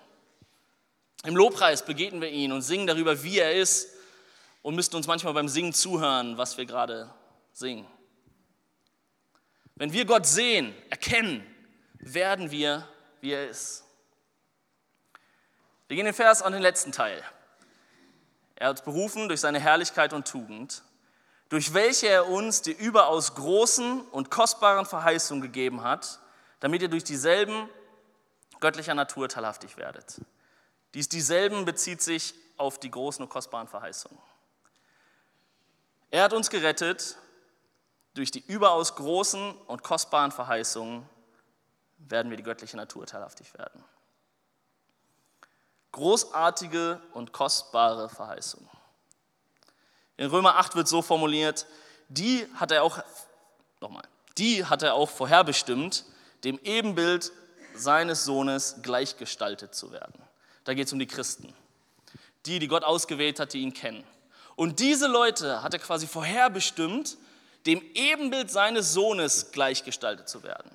[1.24, 3.88] Im Lobpreis begegnen wir ihn und singen darüber, wie er ist
[4.62, 7.10] und müssten uns manchmal beim Singen zuhören, was wir gerade
[7.52, 7.86] singen.
[9.76, 11.46] Wenn wir Gott sehen, erkennen,
[11.98, 12.88] werden wir,
[13.20, 13.84] wie er ist.
[15.86, 17.22] Wir gehen den Vers an den letzten Teil.
[18.56, 20.82] Er hat berufen durch seine Herrlichkeit und Tugend,
[21.50, 26.20] durch welche er uns die überaus großen und kostbaren Verheißungen gegeben hat,
[26.60, 27.68] damit ihr durch dieselben
[28.60, 30.22] göttlicher Natur teilhaftig werdet.
[30.94, 34.18] Dies dieselben bezieht sich auf die großen und kostbaren Verheißungen.
[36.10, 37.18] Er hat uns gerettet.
[38.16, 41.06] Durch die überaus großen und kostbaren Verheißungen
[41.98, 43.84] werden wir die göttliche Natur teilhaftig werden.
[45.92, 48.70] Großartige und kostbare Verheißungen.
[50.16, 51.66] In Römer 8 wird so formuliert,
[52.08, 53.00] die hat er auch,
[53.82, 54.04] nochmal,
[54.38, 56.06] die hat er auch vorherbestimmt,
[56.42, 57.32] dem Ebenbild
[57.74, 60.22] seines Sohnes gleichgestaltet zu werden.
[60.64, 61.54] Da geht es um die Christen.
[62.46, 64.04] Die, die Gott ausgewählt hat, die ihn kennen.
[64.54, 67.18] Und diese Leute hat er quasi vorherbestimmt,
[67.66, 70.70] dem Ebenbild seines Sohnes gleichgestaltet zu werden.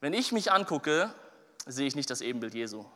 [0.00, 1.12] Wenn ich mich angucke,
[1.66, 2.86] sehe ich nicht das Ebenbild Jesu.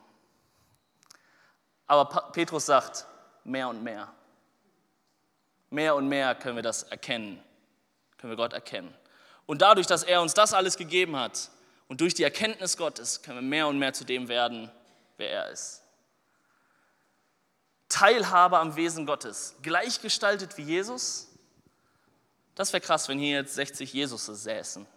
[1.87, 3.05] Aber Petrus sagt,
[3.43, 4.11] mehr und mehr.
[5.69, 7.43] Mehr und mehr können wir das erkennen,
[8.17, 8.93] können wir Gott erkennen.
[9.45, 11.51] Und dadurch, dass er uns das alles gegeben hat,
[11.87, 14.71] und durch die Erkenntnis Gottes können wir mehr und mehr zu dem werden,
[15.17, 15.83] wer er ist.
[17.89, 21.27] Teilhabe am Wesen Gottes, gleichgestaltet wie Jesus.
[22.55, 24.87] Das wäre krass, wenn hier jetzt 60 Jesus säßen.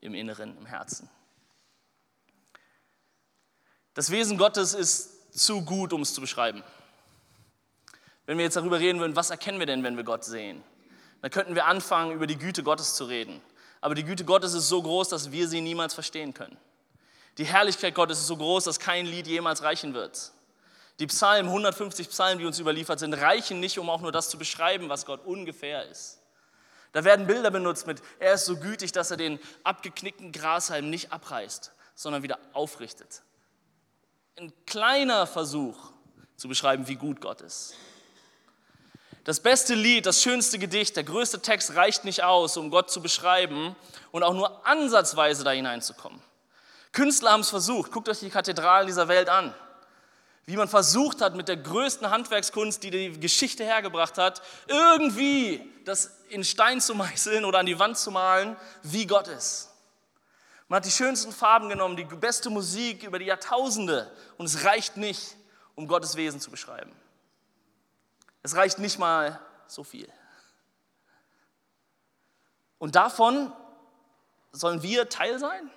[0.00, 1.10] Im Inneren, im Herzen.
[3.94, 6.62] Das Wesen Gottes ist zu gut, um es zu beschreiben.
[8.26, 10.62] Wenn wir jetzt darüber reden würden, was erkennen wir denn, wenn wir Gott sehen?
[11.20, 13.40] Dann könnten wir anfangen, über die Güte Gottes zu reden.
[13.80, 16.56] Aber die Güte Gottes ist so groß, dass wir sie niemals verstehen können.
[17.38, 20.32] Die Herrlichkeit Gottes ist so groß, dass kein Lied jemals reichen wird.
[20.98, 24.38] Die Psalmen, 150 Psalmen, die uns überliefert sind, reichen nicht, um auch nur das zu
[24.38, 26.18] beschreiben, was Gott ungefähr ist.
[26.92, 31.12] Da werden Bilder benutzt mit, er ist so gütig, dass er den abgeknickten Grashalm nicht
[31.12, 33.22] abreißt, sondern wieder aufrichtet.
[34.36, 35.92] Ein kleiner Versuch
[36.36, 37.74] zu beschreiben, wie gut Gott ist.
[39.24, 43.02] Das beste Lied, das schönste Gedicht, der größte Text reicht nicht aus, um Gott zu
[43.02, 43.76] beschreiben
[44.10, 46.20] und auch nur ansatzweise da hineinzukommen.
[46.92, 47.92] Künstler haben es versucht.
[47.92, 49.54] Guckt euch die Kathedralen dieser Welt an.
[50.48, 56.22] Wie man versucht hat, mit der größten Handwerkskunst, die die Geschichte hergebracht hat, irgendwie das
[56.30, 59.68] in Stein zu meißeln oder an die Wand zu malen, wie Gott ist.
[60.68, 64.96] Man hat die schönsten Farben genommen, die beste Musik über die Jahrtausende und es reicht
[64.96, 65.36] nicht,
[65.74, 66.96] um Gottes Wesen zu beschreiben.
[68.42, 70.10] Es reicht nicht mal so viel.
[72.78, 73.52] Und davon
[74.52, 75.70] sollen wir Teil sein?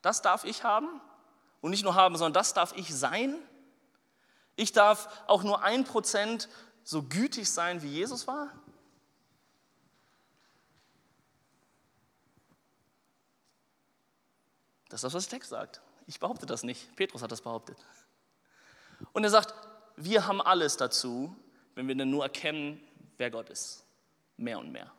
[0.00, 1.00] Das darf ich haben?
[1.60, 3.36] Und nicht nur haben, sondern das darf ich sein?
[4.56, 6.48] Ich darf auch nur ein Prozent
[6.84, 8.52] so gütig sein, wie Jesus war?
[14.88, 15.80] Das ist das, was der Text sagt.
[16.06, 16.94] Ich behaupte das nicht.
[16.96, 17.78] Petrus hat das behauptet.
[19.12, 19.54] Und er sagt,
[19.96, 21.34] wir haben alles dazu,
[21.74, 22.82] wenn wir dann nur erkennen,
[23.16, 23.84] wer Gott ist.
[24.36, 24.90] Mehr und mehr.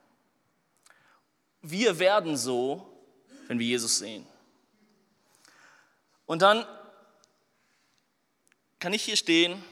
[1.61, 2.87] Wir werden so,
[3.47, 4.25] wenn wir Jesus sehen.
[6.25, 6.65] Und dann
[8.81, 9.63] kann ich hier stehen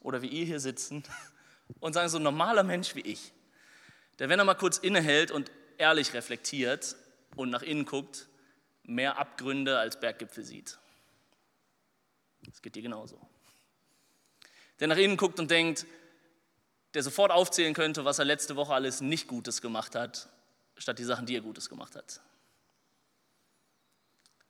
[0.00, 1.04] oder wie ihr hier sitzen
[1.80, 3.32] und sagen, so ein normaler Mensch wie ich,
[4.18, 6.96] der, wenn er mal kurz innehält und ehrlich reflektiert
[7.36, 8.26] und nach innen guckt,
[8.82, 10.76] mehr Abgründe als Berggipfel sieht.
[12.42, 13.18] Das geht dir genauso.
[14.80, 15.86] Der nach innen guckt und denkt,
[16.94, 20.28] der sofort aufzählen könnte, was er letzte Woche alles nicht Gutes gemacht hat,
[20.76, 22.20] statt die Sachen, die er Gutes gemacht hat.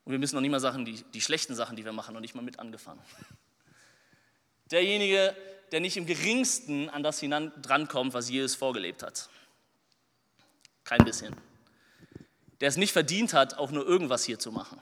[0.04, 2.20] Und wir müssen noch nicht mal Sachen, die, die schlechten Sachen, die wir machen, noch
[2.20, 3.02] nicht mal mit angefangen.
[4.72, 5.36] Derjenige,
[5.70, 9.28] der nicht im geringsten an das hinan drankommt, was Jesus vorgelebt hat.
[10.84, 11.36] Kein bisschen.
[12.60, 14.80] Der es nicht verdient hat, auch nur irgendwas hier zu machen.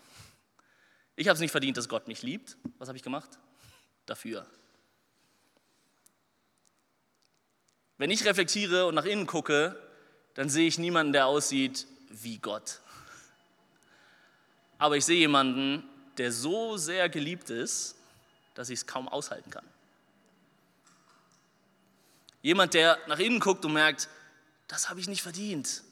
[1.16, 2.57] Ich habe es nicht verdient, dass Gott mich liebt.
[2.79, 3.38] Was habe ich gemacht?
[4.07, 4.46] Dafür.
[7.98, 9.79] Wenn ich reflektiere und nach innen gucke,
[10.35, 12.81] dann sehe ich niemanden, der aussieht wie Gott.
[14.79, 15.85] Aber ich sehe jemanden,
[16.16, 17.96] der so sehr geliebt ist,
[18.55, 19.66] dass ich es kaum aushalten kann.
[22.42, 24.09] Jemand, der nach innen guckt und merkt,
[24.66, 25.83] das habe ich nicht verdient.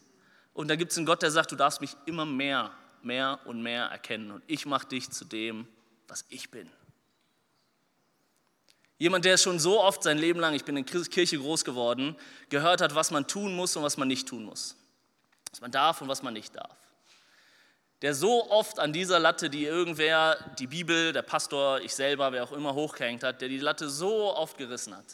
[0.54, 3.62] Und da gibt es einen Gott, der sagt, du darfst mich immer mehr, mehr und
[3.62, 4.30] mehr erkennen.
[4.30, 5.68] Und ich mache dich zu dem,
[6.08, 6.70] was ich bin.
[8.98, 12.16] Jemand, der schon so oft sein Leben lang, ich bin in Kirche groß geworden,
[12.48, 14.74] gehört hat, was man tun muss und was man nicht tun muss.
[15.50, 16.76] Was man darf und was man nicht darf.
[18.02, 22.44] Der so oft an dieser Latte, die irgendwer, die Bibel, der Pastor, ich selber, wer
[22.44, 25.06] auch immer hochgehängt hat, der die Latte so oft gerissen hat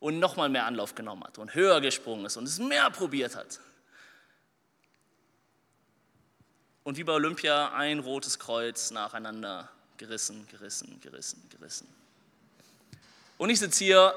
[0.00, 3.60] und nochmal mehr Anlauf genommen hat und höher gesprungen ist und es mehr probiert hat.
[6.82, 11.86] Und wie bei Olympia ein rotes Kreuz nacheinander gerissen, gerissen, gerissen, gerissen.
[13.36, 14.14] Und ich sitze hier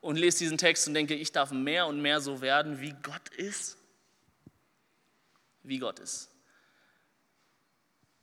[0.00, 3.28] und lese diesen Text und denke, ich darf mehr und mehr so werden, wie Gott
[3.36, 3.76] ist.
[5.62, 6.28] Wie Gott ist.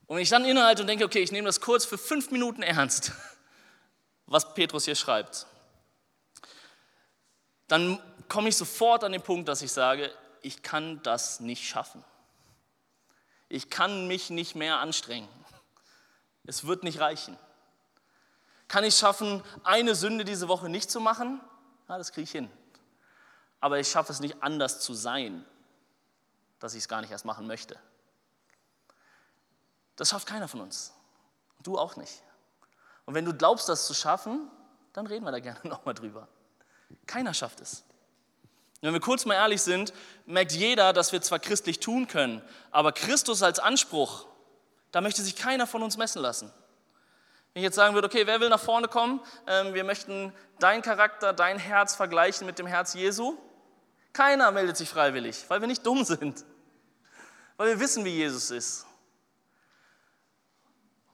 [0.07, 3.13] Und ich dann innehalte und denke, okay, ich nehme das kurz für fünf Minuten ernst,
[4.25, 5.47] was Petrus hier schreibt
[7.69, 12.03] dann komme ich sofort an den Punkt, dass ich sage, ich kann das nicht schaffen.
[13.47, 15.29] Ich kann mich nicht mehr anstrengen.
[16.45, 17.37] Es wird nicht reichen.
[18.67, 21.41] Kann ich schaffen, eine Sünde diese Woche nicht zu machen?
[21.87, 22.49] Ja, das kriege ich hin.
[23.59, 25.45] Aber ich schaffe es nicht anders zu sein,
[26.59, 27.79] dass ich es gar nicht erst machen möchte.
[29.95, 30.93] Das schafft keiner von uns.
[31.61, 32.23] Du auch nicht.
[33.05, 34.49] Und wenn du glaubst, das zu schaffen,
[34.93, 36.27] dann reden wir da gerne nochmal drüber.
[37.05, 37.83] Keiner schafft es.
[38.81, 39.93] Wenn wir kurz mal ehrlich sind,
[40.25, 44.25] merkt jeder, dass wir zwar christlich tun können, aber Christus als Anspruch,
[44.91, 46.51] da möchte sich keiner von uns messen lassen.
[47.53, 49.19] Wenn ich jetzt sagen würde, okay, wer will nach vorne kommen?
[49.47, 53.37] Ähm, wir möchten deinen Charakter, dein Herz vergleichen mit dem Herz Jesu.
[54.13, 56.45] Keiner meldet sich freiwillig, weil wir nicht dumm sind,
[57.57, 58.85] weil wir wissen, wie Jesus ist.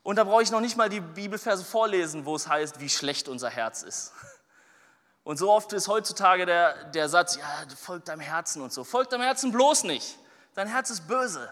[0.04, 3.28] Und da brauche ich noch nicht mal die Bibelverse vorlesen, wo es heißt, wie schlecht
[3.28, 4.14] unser Herz ist.
[5.26, 8.84] Und so oft ist heutzutage der, der Satz, ja, folgt deinem Herzen und so.
[8.84, 10.20] Folgt deinem Herzen bloß nicht.
[10.54, 11.52] Dein Herz ist böse.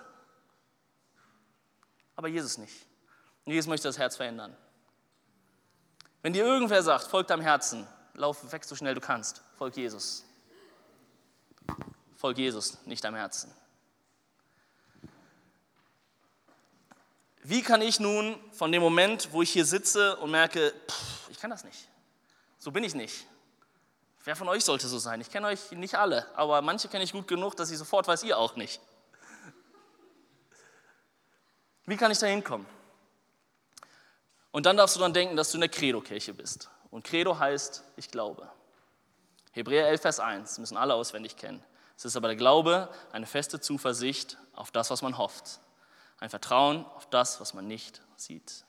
[2.15, 2.85] Aber Jesus nicht.
[3.45, 4.55] Jesus möchte das Herz verändern.
[6.21, 9.41] Wenn dir irgendwer sagt, folgt deinem Herzen, lauf weg so schnell du kannst.
[9.57, 10.23] Folg Jesus.
[12.15, 13.51] Folg Jesus, nicht deinem Herzen.
[17.41, 21.39] Wie kann ich nun von dem Moment, wo ich hier sitze und merke, pff, ich
[21.39, 21.89] kann das nicht.
[22.59, 23.25] So bin ich nicht.
[24.23, 25.19] Wer von euch sollte so sein?
[25.19, 28.23] Ich kenne euch nicht alle, aber manche kenne ich gut genug, dass ich sofort weiß,
[28.23, 28.81] ihr auch nicht.
[31.85, 32.65] Wie kann ich da hinkommen?
[34.51, 36.69] Und dann darfst du dann denken, dass du in der Credo-Kirche bist.
[36.89, 38.49] Und Credo heißt, ich glaube.
[39.51, 41.63] Hebräer 11, Vers 1, müssen alle auswendig kennen.
[41.97, 45.59] Es ist aber der Glaube, eine feste Zuversicht auf das, was man hofft.
[46.19, 48.63] Ein Vertrauen auf das, was man nicht sieht.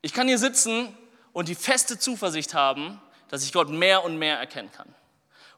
[0.00, 0.96] Ich kann hier sitzen
[1.32, 3.00] und die feste Zuversicht haben,
[3.30, 4.94] dass ich Gott mehr und mehr erkennen kann.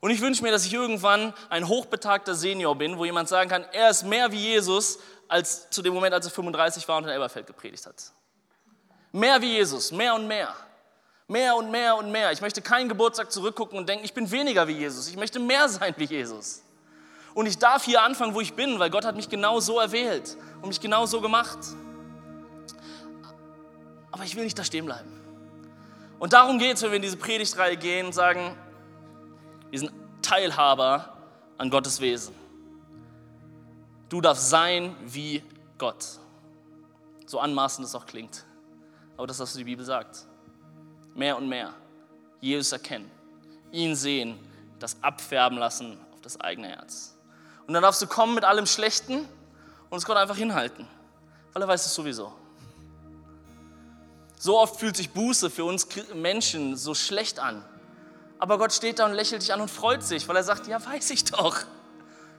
[0.01, 3.65] Und ich wünsche mir, dass ich irgendwann ein hochbetagter Senior bin, wo jemand sagen kann,
[3.73, 7.11] er ist mehr wie Jesus als zu dem Moment, als er 35 war und in
[7.11, 8.13] Elberfeld gepredigt hat.
[9.13, 10.55] Mehr wie Jesus, mehr und mehr.
[11.29, 12.33] Mehr und mehr und mehr.
[12.33, 15.09] Ich möchte keinen Geburtstag zurückgucken und denken, ich bin weniger wie Jesus.
[15.09, 16.63] Ich möchte mehr sein wie Jesus.
[17.33, 20.37] Und ich darf hier anfangen, wo ich bin, weil Gott hat mich genau so erwählt
[20.61, 21.59] und mich genau so gemacht.
[24.11, 25.22] Aber ich will nicht da stehen bleiben.
[26.23, 28.57] Und darum geht es, wenn wir in diese Predigtreihe gehen und sagen,
[29.71, 29.91] wir sind
[30.23, 31.17] Teilhaber
[31.59, 32.33] an Gottes Wesen.
[34.09, 35.43] Du darfst sein wie
[35.79, 36.07] Gott.
[37.27, 38.45] So anmaßend es auch klingt.
[39.17, 40.27] Aber das was die Bibel sagt.
[41.17, 41.75] Mehr und mehr.
[42.41, 43.11] Jesus erkennen,
[43.73, 44.39] ihn sehen,
[44.79, 47.19] das abfärben lassen auf das eigene Herz.
[47.67, 49.27] Und dann darfst du kommen mit allem Schlechten
[49.91, 50.87] und es Gott einfach hinhalten,
[51.53, 52.33] weil er weiß es sowieso.
[54.43, 57.65] So oft fühlt sich Buße für uns Menschen so schlecht an.
[58.41, 60.85] Aber Gott steht da und lächelt dich an und freut sich, weil er sagt, ja,
[60.85, 61.59] weiß ich doch.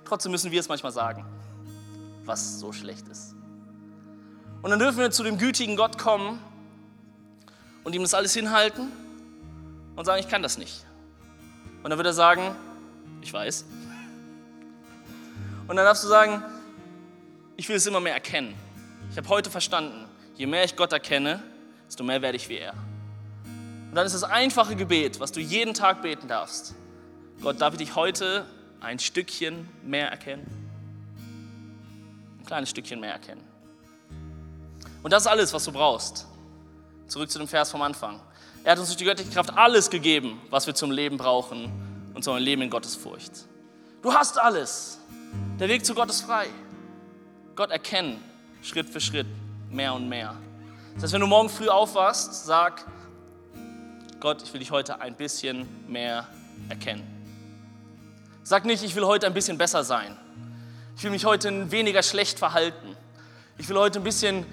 [0.03, 1.25] Trotzdem müssen wir es manchmal sagen,
[2.25, 3.35] was so schlecht ist.
[4.61, 6.41] Und dann dürfen wir zu dem gütigen Gott kommen
[7.85, 8.91] und ihm das alles hinhalten
[9.95, 10.85] und sagen, ich kann das nicht.
[11.83, 12.53] Und dann wird er sagen,
[13.21, 13.63] ich weiß.
[15.69, 16.43] Und dann darfst du sagen,
[17.55, 18.55] ich will es immer mehr erkennen.
[19.09, 21.41] Ich habe heute verstanden, je mehr ich Gott erkenne,
[21.93, 22.73] desto mehr werde ich wie er.
[22.73, 26.73] Und dann ist das einfache Gebet, was du jeden Tag beten darfst.
[27.39, 28.47] Gott, darf ich dich heute
[28.81, 30.47] ein Stückchen mehr erkennen?
[32.39, 33.43] Ein kleines Stückchen mehr erkennen.
[35.03, 36.25] Und das ist alles, was du brauchst.
[37.05, 38.19] Zurück zu dem Vers vom Anfang.
[38.63, 41.71] Er hat uns durch die göttliche Kraft alles gegeben, was wir zum Leben brauchen
[42.15, 43.45] und zum Leben in Gottes Furcht.
[44.01, 44.97] Du hast alles.
[45.59, 46.47] Der Weg zu Gott ist frei.
[47.55, 48.19] Gott erkennen,
[48.63, 49.27] Schritt für Schritt,
[49.69, 50.35] mehr und mehr.
[50.95, 52.85] Das heißt, wenn du morgen früh aufwachst, sag,
[54.19, 56.27] Gott, ich will dich heute ein bisschen mehr
[56.69, 57.03] erkennen.
[58.43, 60.17] Sag nicht, ich will heute ein bisschen besser sein.
[60.95, 62.95] Ich will mich heute weniger schlecht verhalten.
[63.57, 64.45] Ich will heute ein bisschen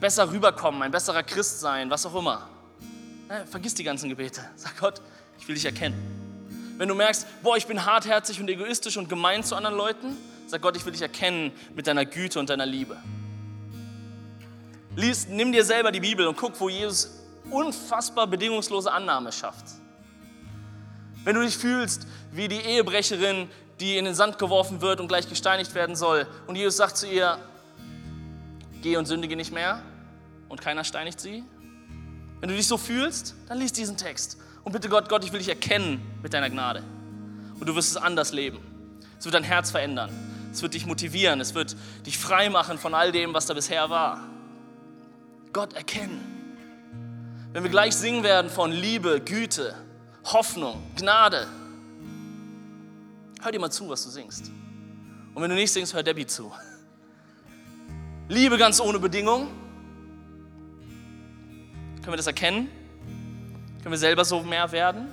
[0.00, 2.48] besser rüberkommen, ein besserer Christ sein, was auch immer.
[3.50, 4.42] Vergiss die ganzen Gebete.
[4.56, 5.00] Sag Gott,
[5.38, 6.74] ich will dich erkennen.
[6.76, 10.60] Wenn du merkst, boah, ich bin hartherzig und egoistisch und gemein zu anderen Leuten, sag
[10.62, 12.96] Gott, ich will dich erkennen mit deiner Güte und deiner Liebe.
[14.94, 17.10] Lies, nimm dir selber die Bibel und guck, wo Jesus
[17.50, 19.64] unfassbar bedingungslose Annahme schafft.
[21.24, 23.48] Wenn du dich fühlst wie die Ehebrecherin,
[23.80, 27.06] die in den Sand geworfen wird und gleich gesteinigt werden soll, und Jesus sagt zu
[27.06, 27.38] ihr,
[28.82, 29.82] geh und sündige nicht mehr
[30.48, 31.44] und keiner steinigt sie.
[32.40, 34.36] Wenn du dich so fühlst, dann lies diesen Text.
[34.64, 36.82] Und bitte Gott, Gott, ich will dich erkennen mit deiner Gnade.
[37.58, 38.58] Und du wirst es anders leben.
[39.18, 40.10] Es wird dein Herz verändern.
[40.52, 41.40] Es wird dich motivieren.
[41.40, 44.31] Es wird dich frei machen von all dem, was da bisher war.
[45.52, 46.20] Gott erkennen.
[47.52, 49.74] Wenn wir gleich singen werden von Liebe, Güte,
[50.24, 51.46] Hoffnung, Gnade,
[53.42, 54.50] hör dir mal zu, was du singst.
[55.34, 56.52] Und wenn du nicht singst, hör Debbie zu.
[58.28, 59.48] Liebe ganz ohne Bedingung.
[61.96, 62.68] Können wir das erkennen?
[63.82, 65.08] Können wir selber so mehr werden?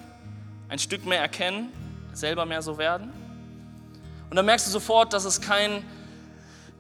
[0.69, 1.71] Ein Stück mehr erkennen,
[2.13, 3.12] selber mehr so werden?
[4.30, 5.84] Und dann merkst du sofort, dass es kein,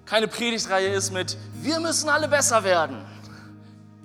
[0.05, 3.03] keine Predigtreihe ist mit, wir müssen alle besser werden.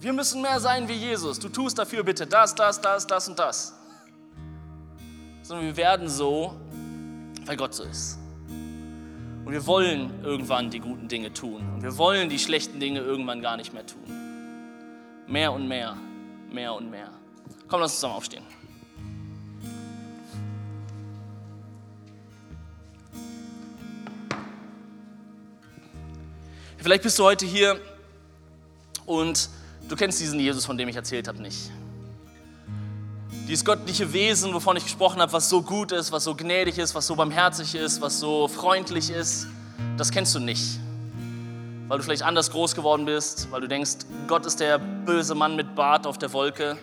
[0.05, 1.39] Wir müssen mehr sein wie Jesus.
[1.39, 3.73] Du tust dafür bitte das, das, das, das und das.
[5.41, 6.55] Sondern wir werden so,
[7.47, 8.19] weil Gott so ist.
[9.47, 11.67] Und wir wollen irgendwann die guten Dinge tun.
[11.75, 14.05] Und wir wollen die schlechten Dinge irgendwann gar nicht mehr tun.
[15.27, 15.97] Mehr und mehr,
[16.51, 17.09] mehr und mehr.
[17.67, 18.45] Komm, lass uns zusammen aufstehen.
[26.77, 27.81] Vielleicht bist du heute hier
[29.07, 29.49] und
[29.89, 31.71] Du kennst diesen Jesus, von dem ich erzählt habe, nicht.
[33.47, 36.95] Dieses göttliche Wesen, wovon ich gesprochen habe, was so gut ist, was so gnädig ist,
[36.95, 39.47] was so barmherzig ist, was so freundlich ist,
[39.99, 40.79] das kennst du nicht.
[41.89, 45.57] Weil du vielleicht anders groß geworden bist, weil du denkst, Gott ist der böse Mann
[45.57, 46.79] mit Bart auf der Wolke.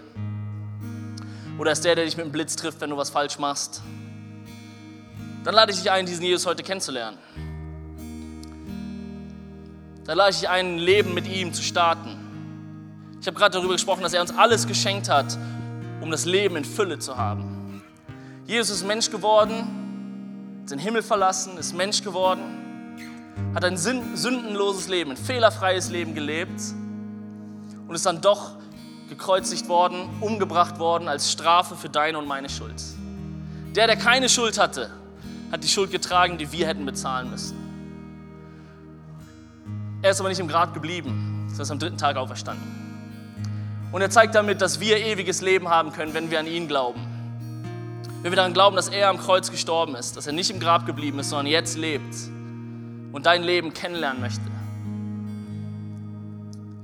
[1.58, 3.82] Oder ist der, der dich mit dem Blitz trifft, wenn du was falsch machst.
[5.44, 7.18] Dann lade ich dich ein, diesen Jesus heute kennenzulernen.
[10.06, 12.21] Dann lade ich dich ein, ein Leben mit ihm zu starten.
[13.22, 15.38] Ich habe gerade darüber gesprochen, dass er uns alles geschenkt hat,
[16.02, 17.84] um das Leben in Fülle zu haben.
[18.48, 22.42] Jesus ist Mensch geworden, hat den Himmel verlassen, ist Mensch geworden,
[23.54, 26.60] hat ein sündenloses Leben, ein fehlerfreies Leben gelebt
[27.88, 28.56] und ist dann doch
[29.08, 32.82] gekreuzigt worden, umgebracht worden als Strafe für deine und meine Schuld.
[33.76, 34.90] Der, der keine Schuld hatte,
[35.52, 37.56] hat die Schuld getragen, die wir hätten bezahlen müssen.
[40.02, 42.81] Er ist aber nicht im Grab geblieben, sondern ist am dritten Tag auferstanden.
[43.92, 47.02] Und er zeigt damit, dass wir ewiges Leben haben können, wenn wir an ihn glauben.
[48.22, 50.86] Wenn wir daran glauben, dass er am Kreuz gestorben ist, dass er nicht im Grab
[50.86, 52.16] geblieben ist, sondern jetzt lebt
[53.12, 54.42] und dein Leben kennenlernen möchte,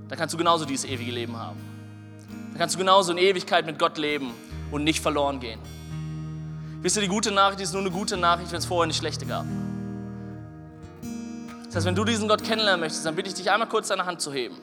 [0.09, 1.59] dann kannst du genauso dieses ewige Leben haben.
[2.49, 4.31] Dann kannst du genauso in Ewigkeit mit Gott leben
[4.71, 5.59] und nicht verloren gehen.
[6.81, 9.25] Wisst ihr, die gute Nachricht ist nur eine gute Nachricht, wenn es vorher eine schlechte
[9.25, 9.45] gab.
[11.65, 14.05] Das heißt, wenn du diesen Gott kennenlernen möchtest, dann bitte ich dich einmal kurz deine
[14.05, 14.55] Hand zu heben.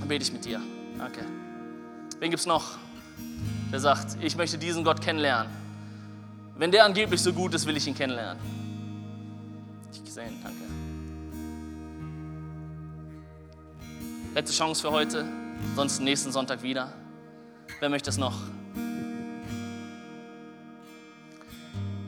[0.00, 0.60] Dann bete ich mit dir.
[0.98, 1.20] Danke.
[2.20, 2.76] Wen gibt es noch,
[3.70, 5.52] der sagt, ich möchte diesen Gott kennenlernen?
[6.56, 8.42] Wenn der angeblich so gut ist, will ich ihn kennenlernen.
[9.92, 10.58] Ich gesehen, danke.
[14.34, 15.24] Letzte Chance für heute,
[15.76, 16.92] sonst nächsten Sonntag wieder.
[17.78, 18.34] Wer möchte es noch?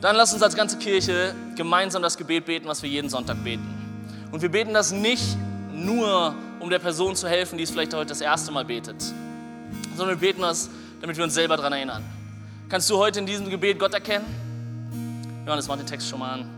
[0.01, 3.69] Dann lass uns als ganze Kirche gemeinsam das Gebet beten, was wir jeden Sonntag beten.
[4.33, 5.37] Und wir beten das nicht
[5.73, 8.97] nur, um der Person zu helfen, die es vielleicht heute das erste Mal betet,
[9.97, 12.05] sondern wir beten das, damit wir uns selber daran erinnern.
[12.69, 14.27] Kannst du heute in diesem Gebet Gott erkennen?
[15.45, 16.49] Johannes, mach den Text schon mal an.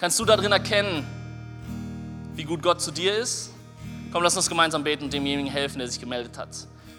[0.00, 1.04] Kannst du darin erkennen,
[2.34, 3.50] wie gut Gott zu dir ist?
[4.12, 6.48] Komm, lass uns gemeinsam beten und demjenigen helfen, der sich gemeldet hat.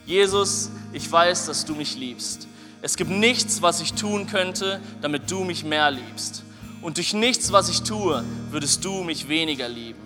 [0.06, 2.48] Jesus, ich weiß, dass du mich liebst.
[2.82, 6.44] Es gibt nichts, was ich tun könnte, damit du mich mehr liebst.
[6.82, 10.00] Und durch nichts, was ich tue, würdest du mich weniger lieben.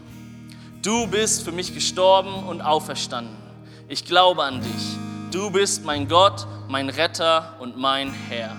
[0.81, 3.35] Du bist für mich gestorben und auferstanden.
[3.87, 5.00] Ich glaube an dich.
[5.31, 8.53] Du bist mein Gott, mein Retter und mein Herr.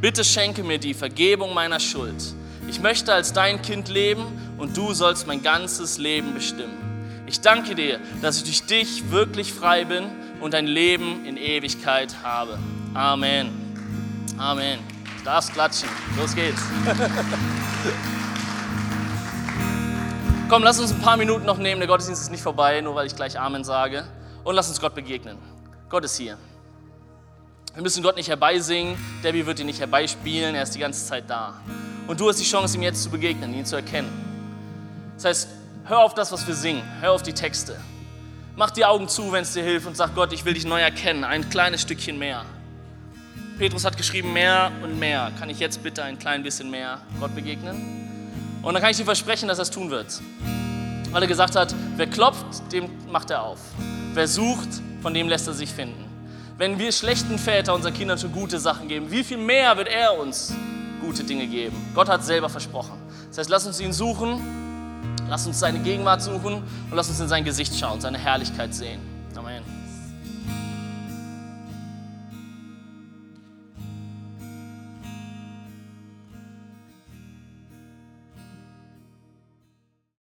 [0.00, 2.32] Bitte schenke mir die Vergebung meiner Schuld.
[2.66, 4.24] Ich möchte als dein Kind leben
[4.56, 7.24] und du sollst mein ganzes Leben bestimmen.
[7.26, 10.06] Ich danke dir, dass ich durch dich wirklich frei bin
[10.40, 12.58] und ein Leben in Ewigkeit habe.
[12.94, 13.50] Amen.
[14.38, 14.78] Amen.
[15.18, 15.90] Du darfst klatschen.
[16.18, 16.62] Los geht's.
[20.48, 21.80] Komm, lass uns ein paar Minuten noch nehmen.
[21.80, 24.06] Der Gottesdienst ist nicht vorbei, nur weil ich gleich Amen sage.
[24.44, 25.38] Und lass uns Gott begegnen.
[25.88, 26.38] Gott ist hier.
[27.74, 28.96] Wir müssen Gott nicht herbeisingen.
[29.22, 30.54] Debbie wird ihn nicht herbeispielen.
[30.54, 31.54] Er ist die ganze Zeit da.
[32.06, 34.10] Und du hast die Chance, ihm jetzt zu begegnen, ihn zu erkennen.
[35.14, 35.48] Das heißt,
[35.84, 36.82] hör auf das, was wir singen.
[37.00, 37.78] Hör auf die Texte.
[38.56, 40.80] Mach die Augen zu, wenn es dir hilft und sag Gott, ich will dich neu
[40.80, 41.24] erkennen.
[41.24, 42.44] Ein kleines Stückchen mehr.
[43.58, 45.30] Petrus hat geschrieben, mehr und mehr.
[45.38, 48.58] Kann ich jetzt bitte ein klein bisschen mehr Gott begegnen?
[48.62, 50.20] Und dann kann ich dir versprechen, dass er es tun wird.
[51.10, 53.60] Weil er gesagt hat, wer klopft, dem macht er auf.
[54.12, 54.68] Wer sucht,
[55.02, 56.04] von dem lässt er sich finden.
[56.58, 60.18] Wenn wir schlechten Väter unseren Kindern schon gute Sachen geben, wie viel mehr wird er
[60.18, 60.52] uns
[61.00, 61.76] gute Dinge geben?
[61.94, 62.98] Gott hat selber versprochen.
[63.28, 64.40] Das heißt, lass uns ihn suchen,
[65.28, 69.00] lass uns seine Gegenwart suchen und lass uns in sein Gesicht schauen, seine Herrlichkeit sehen.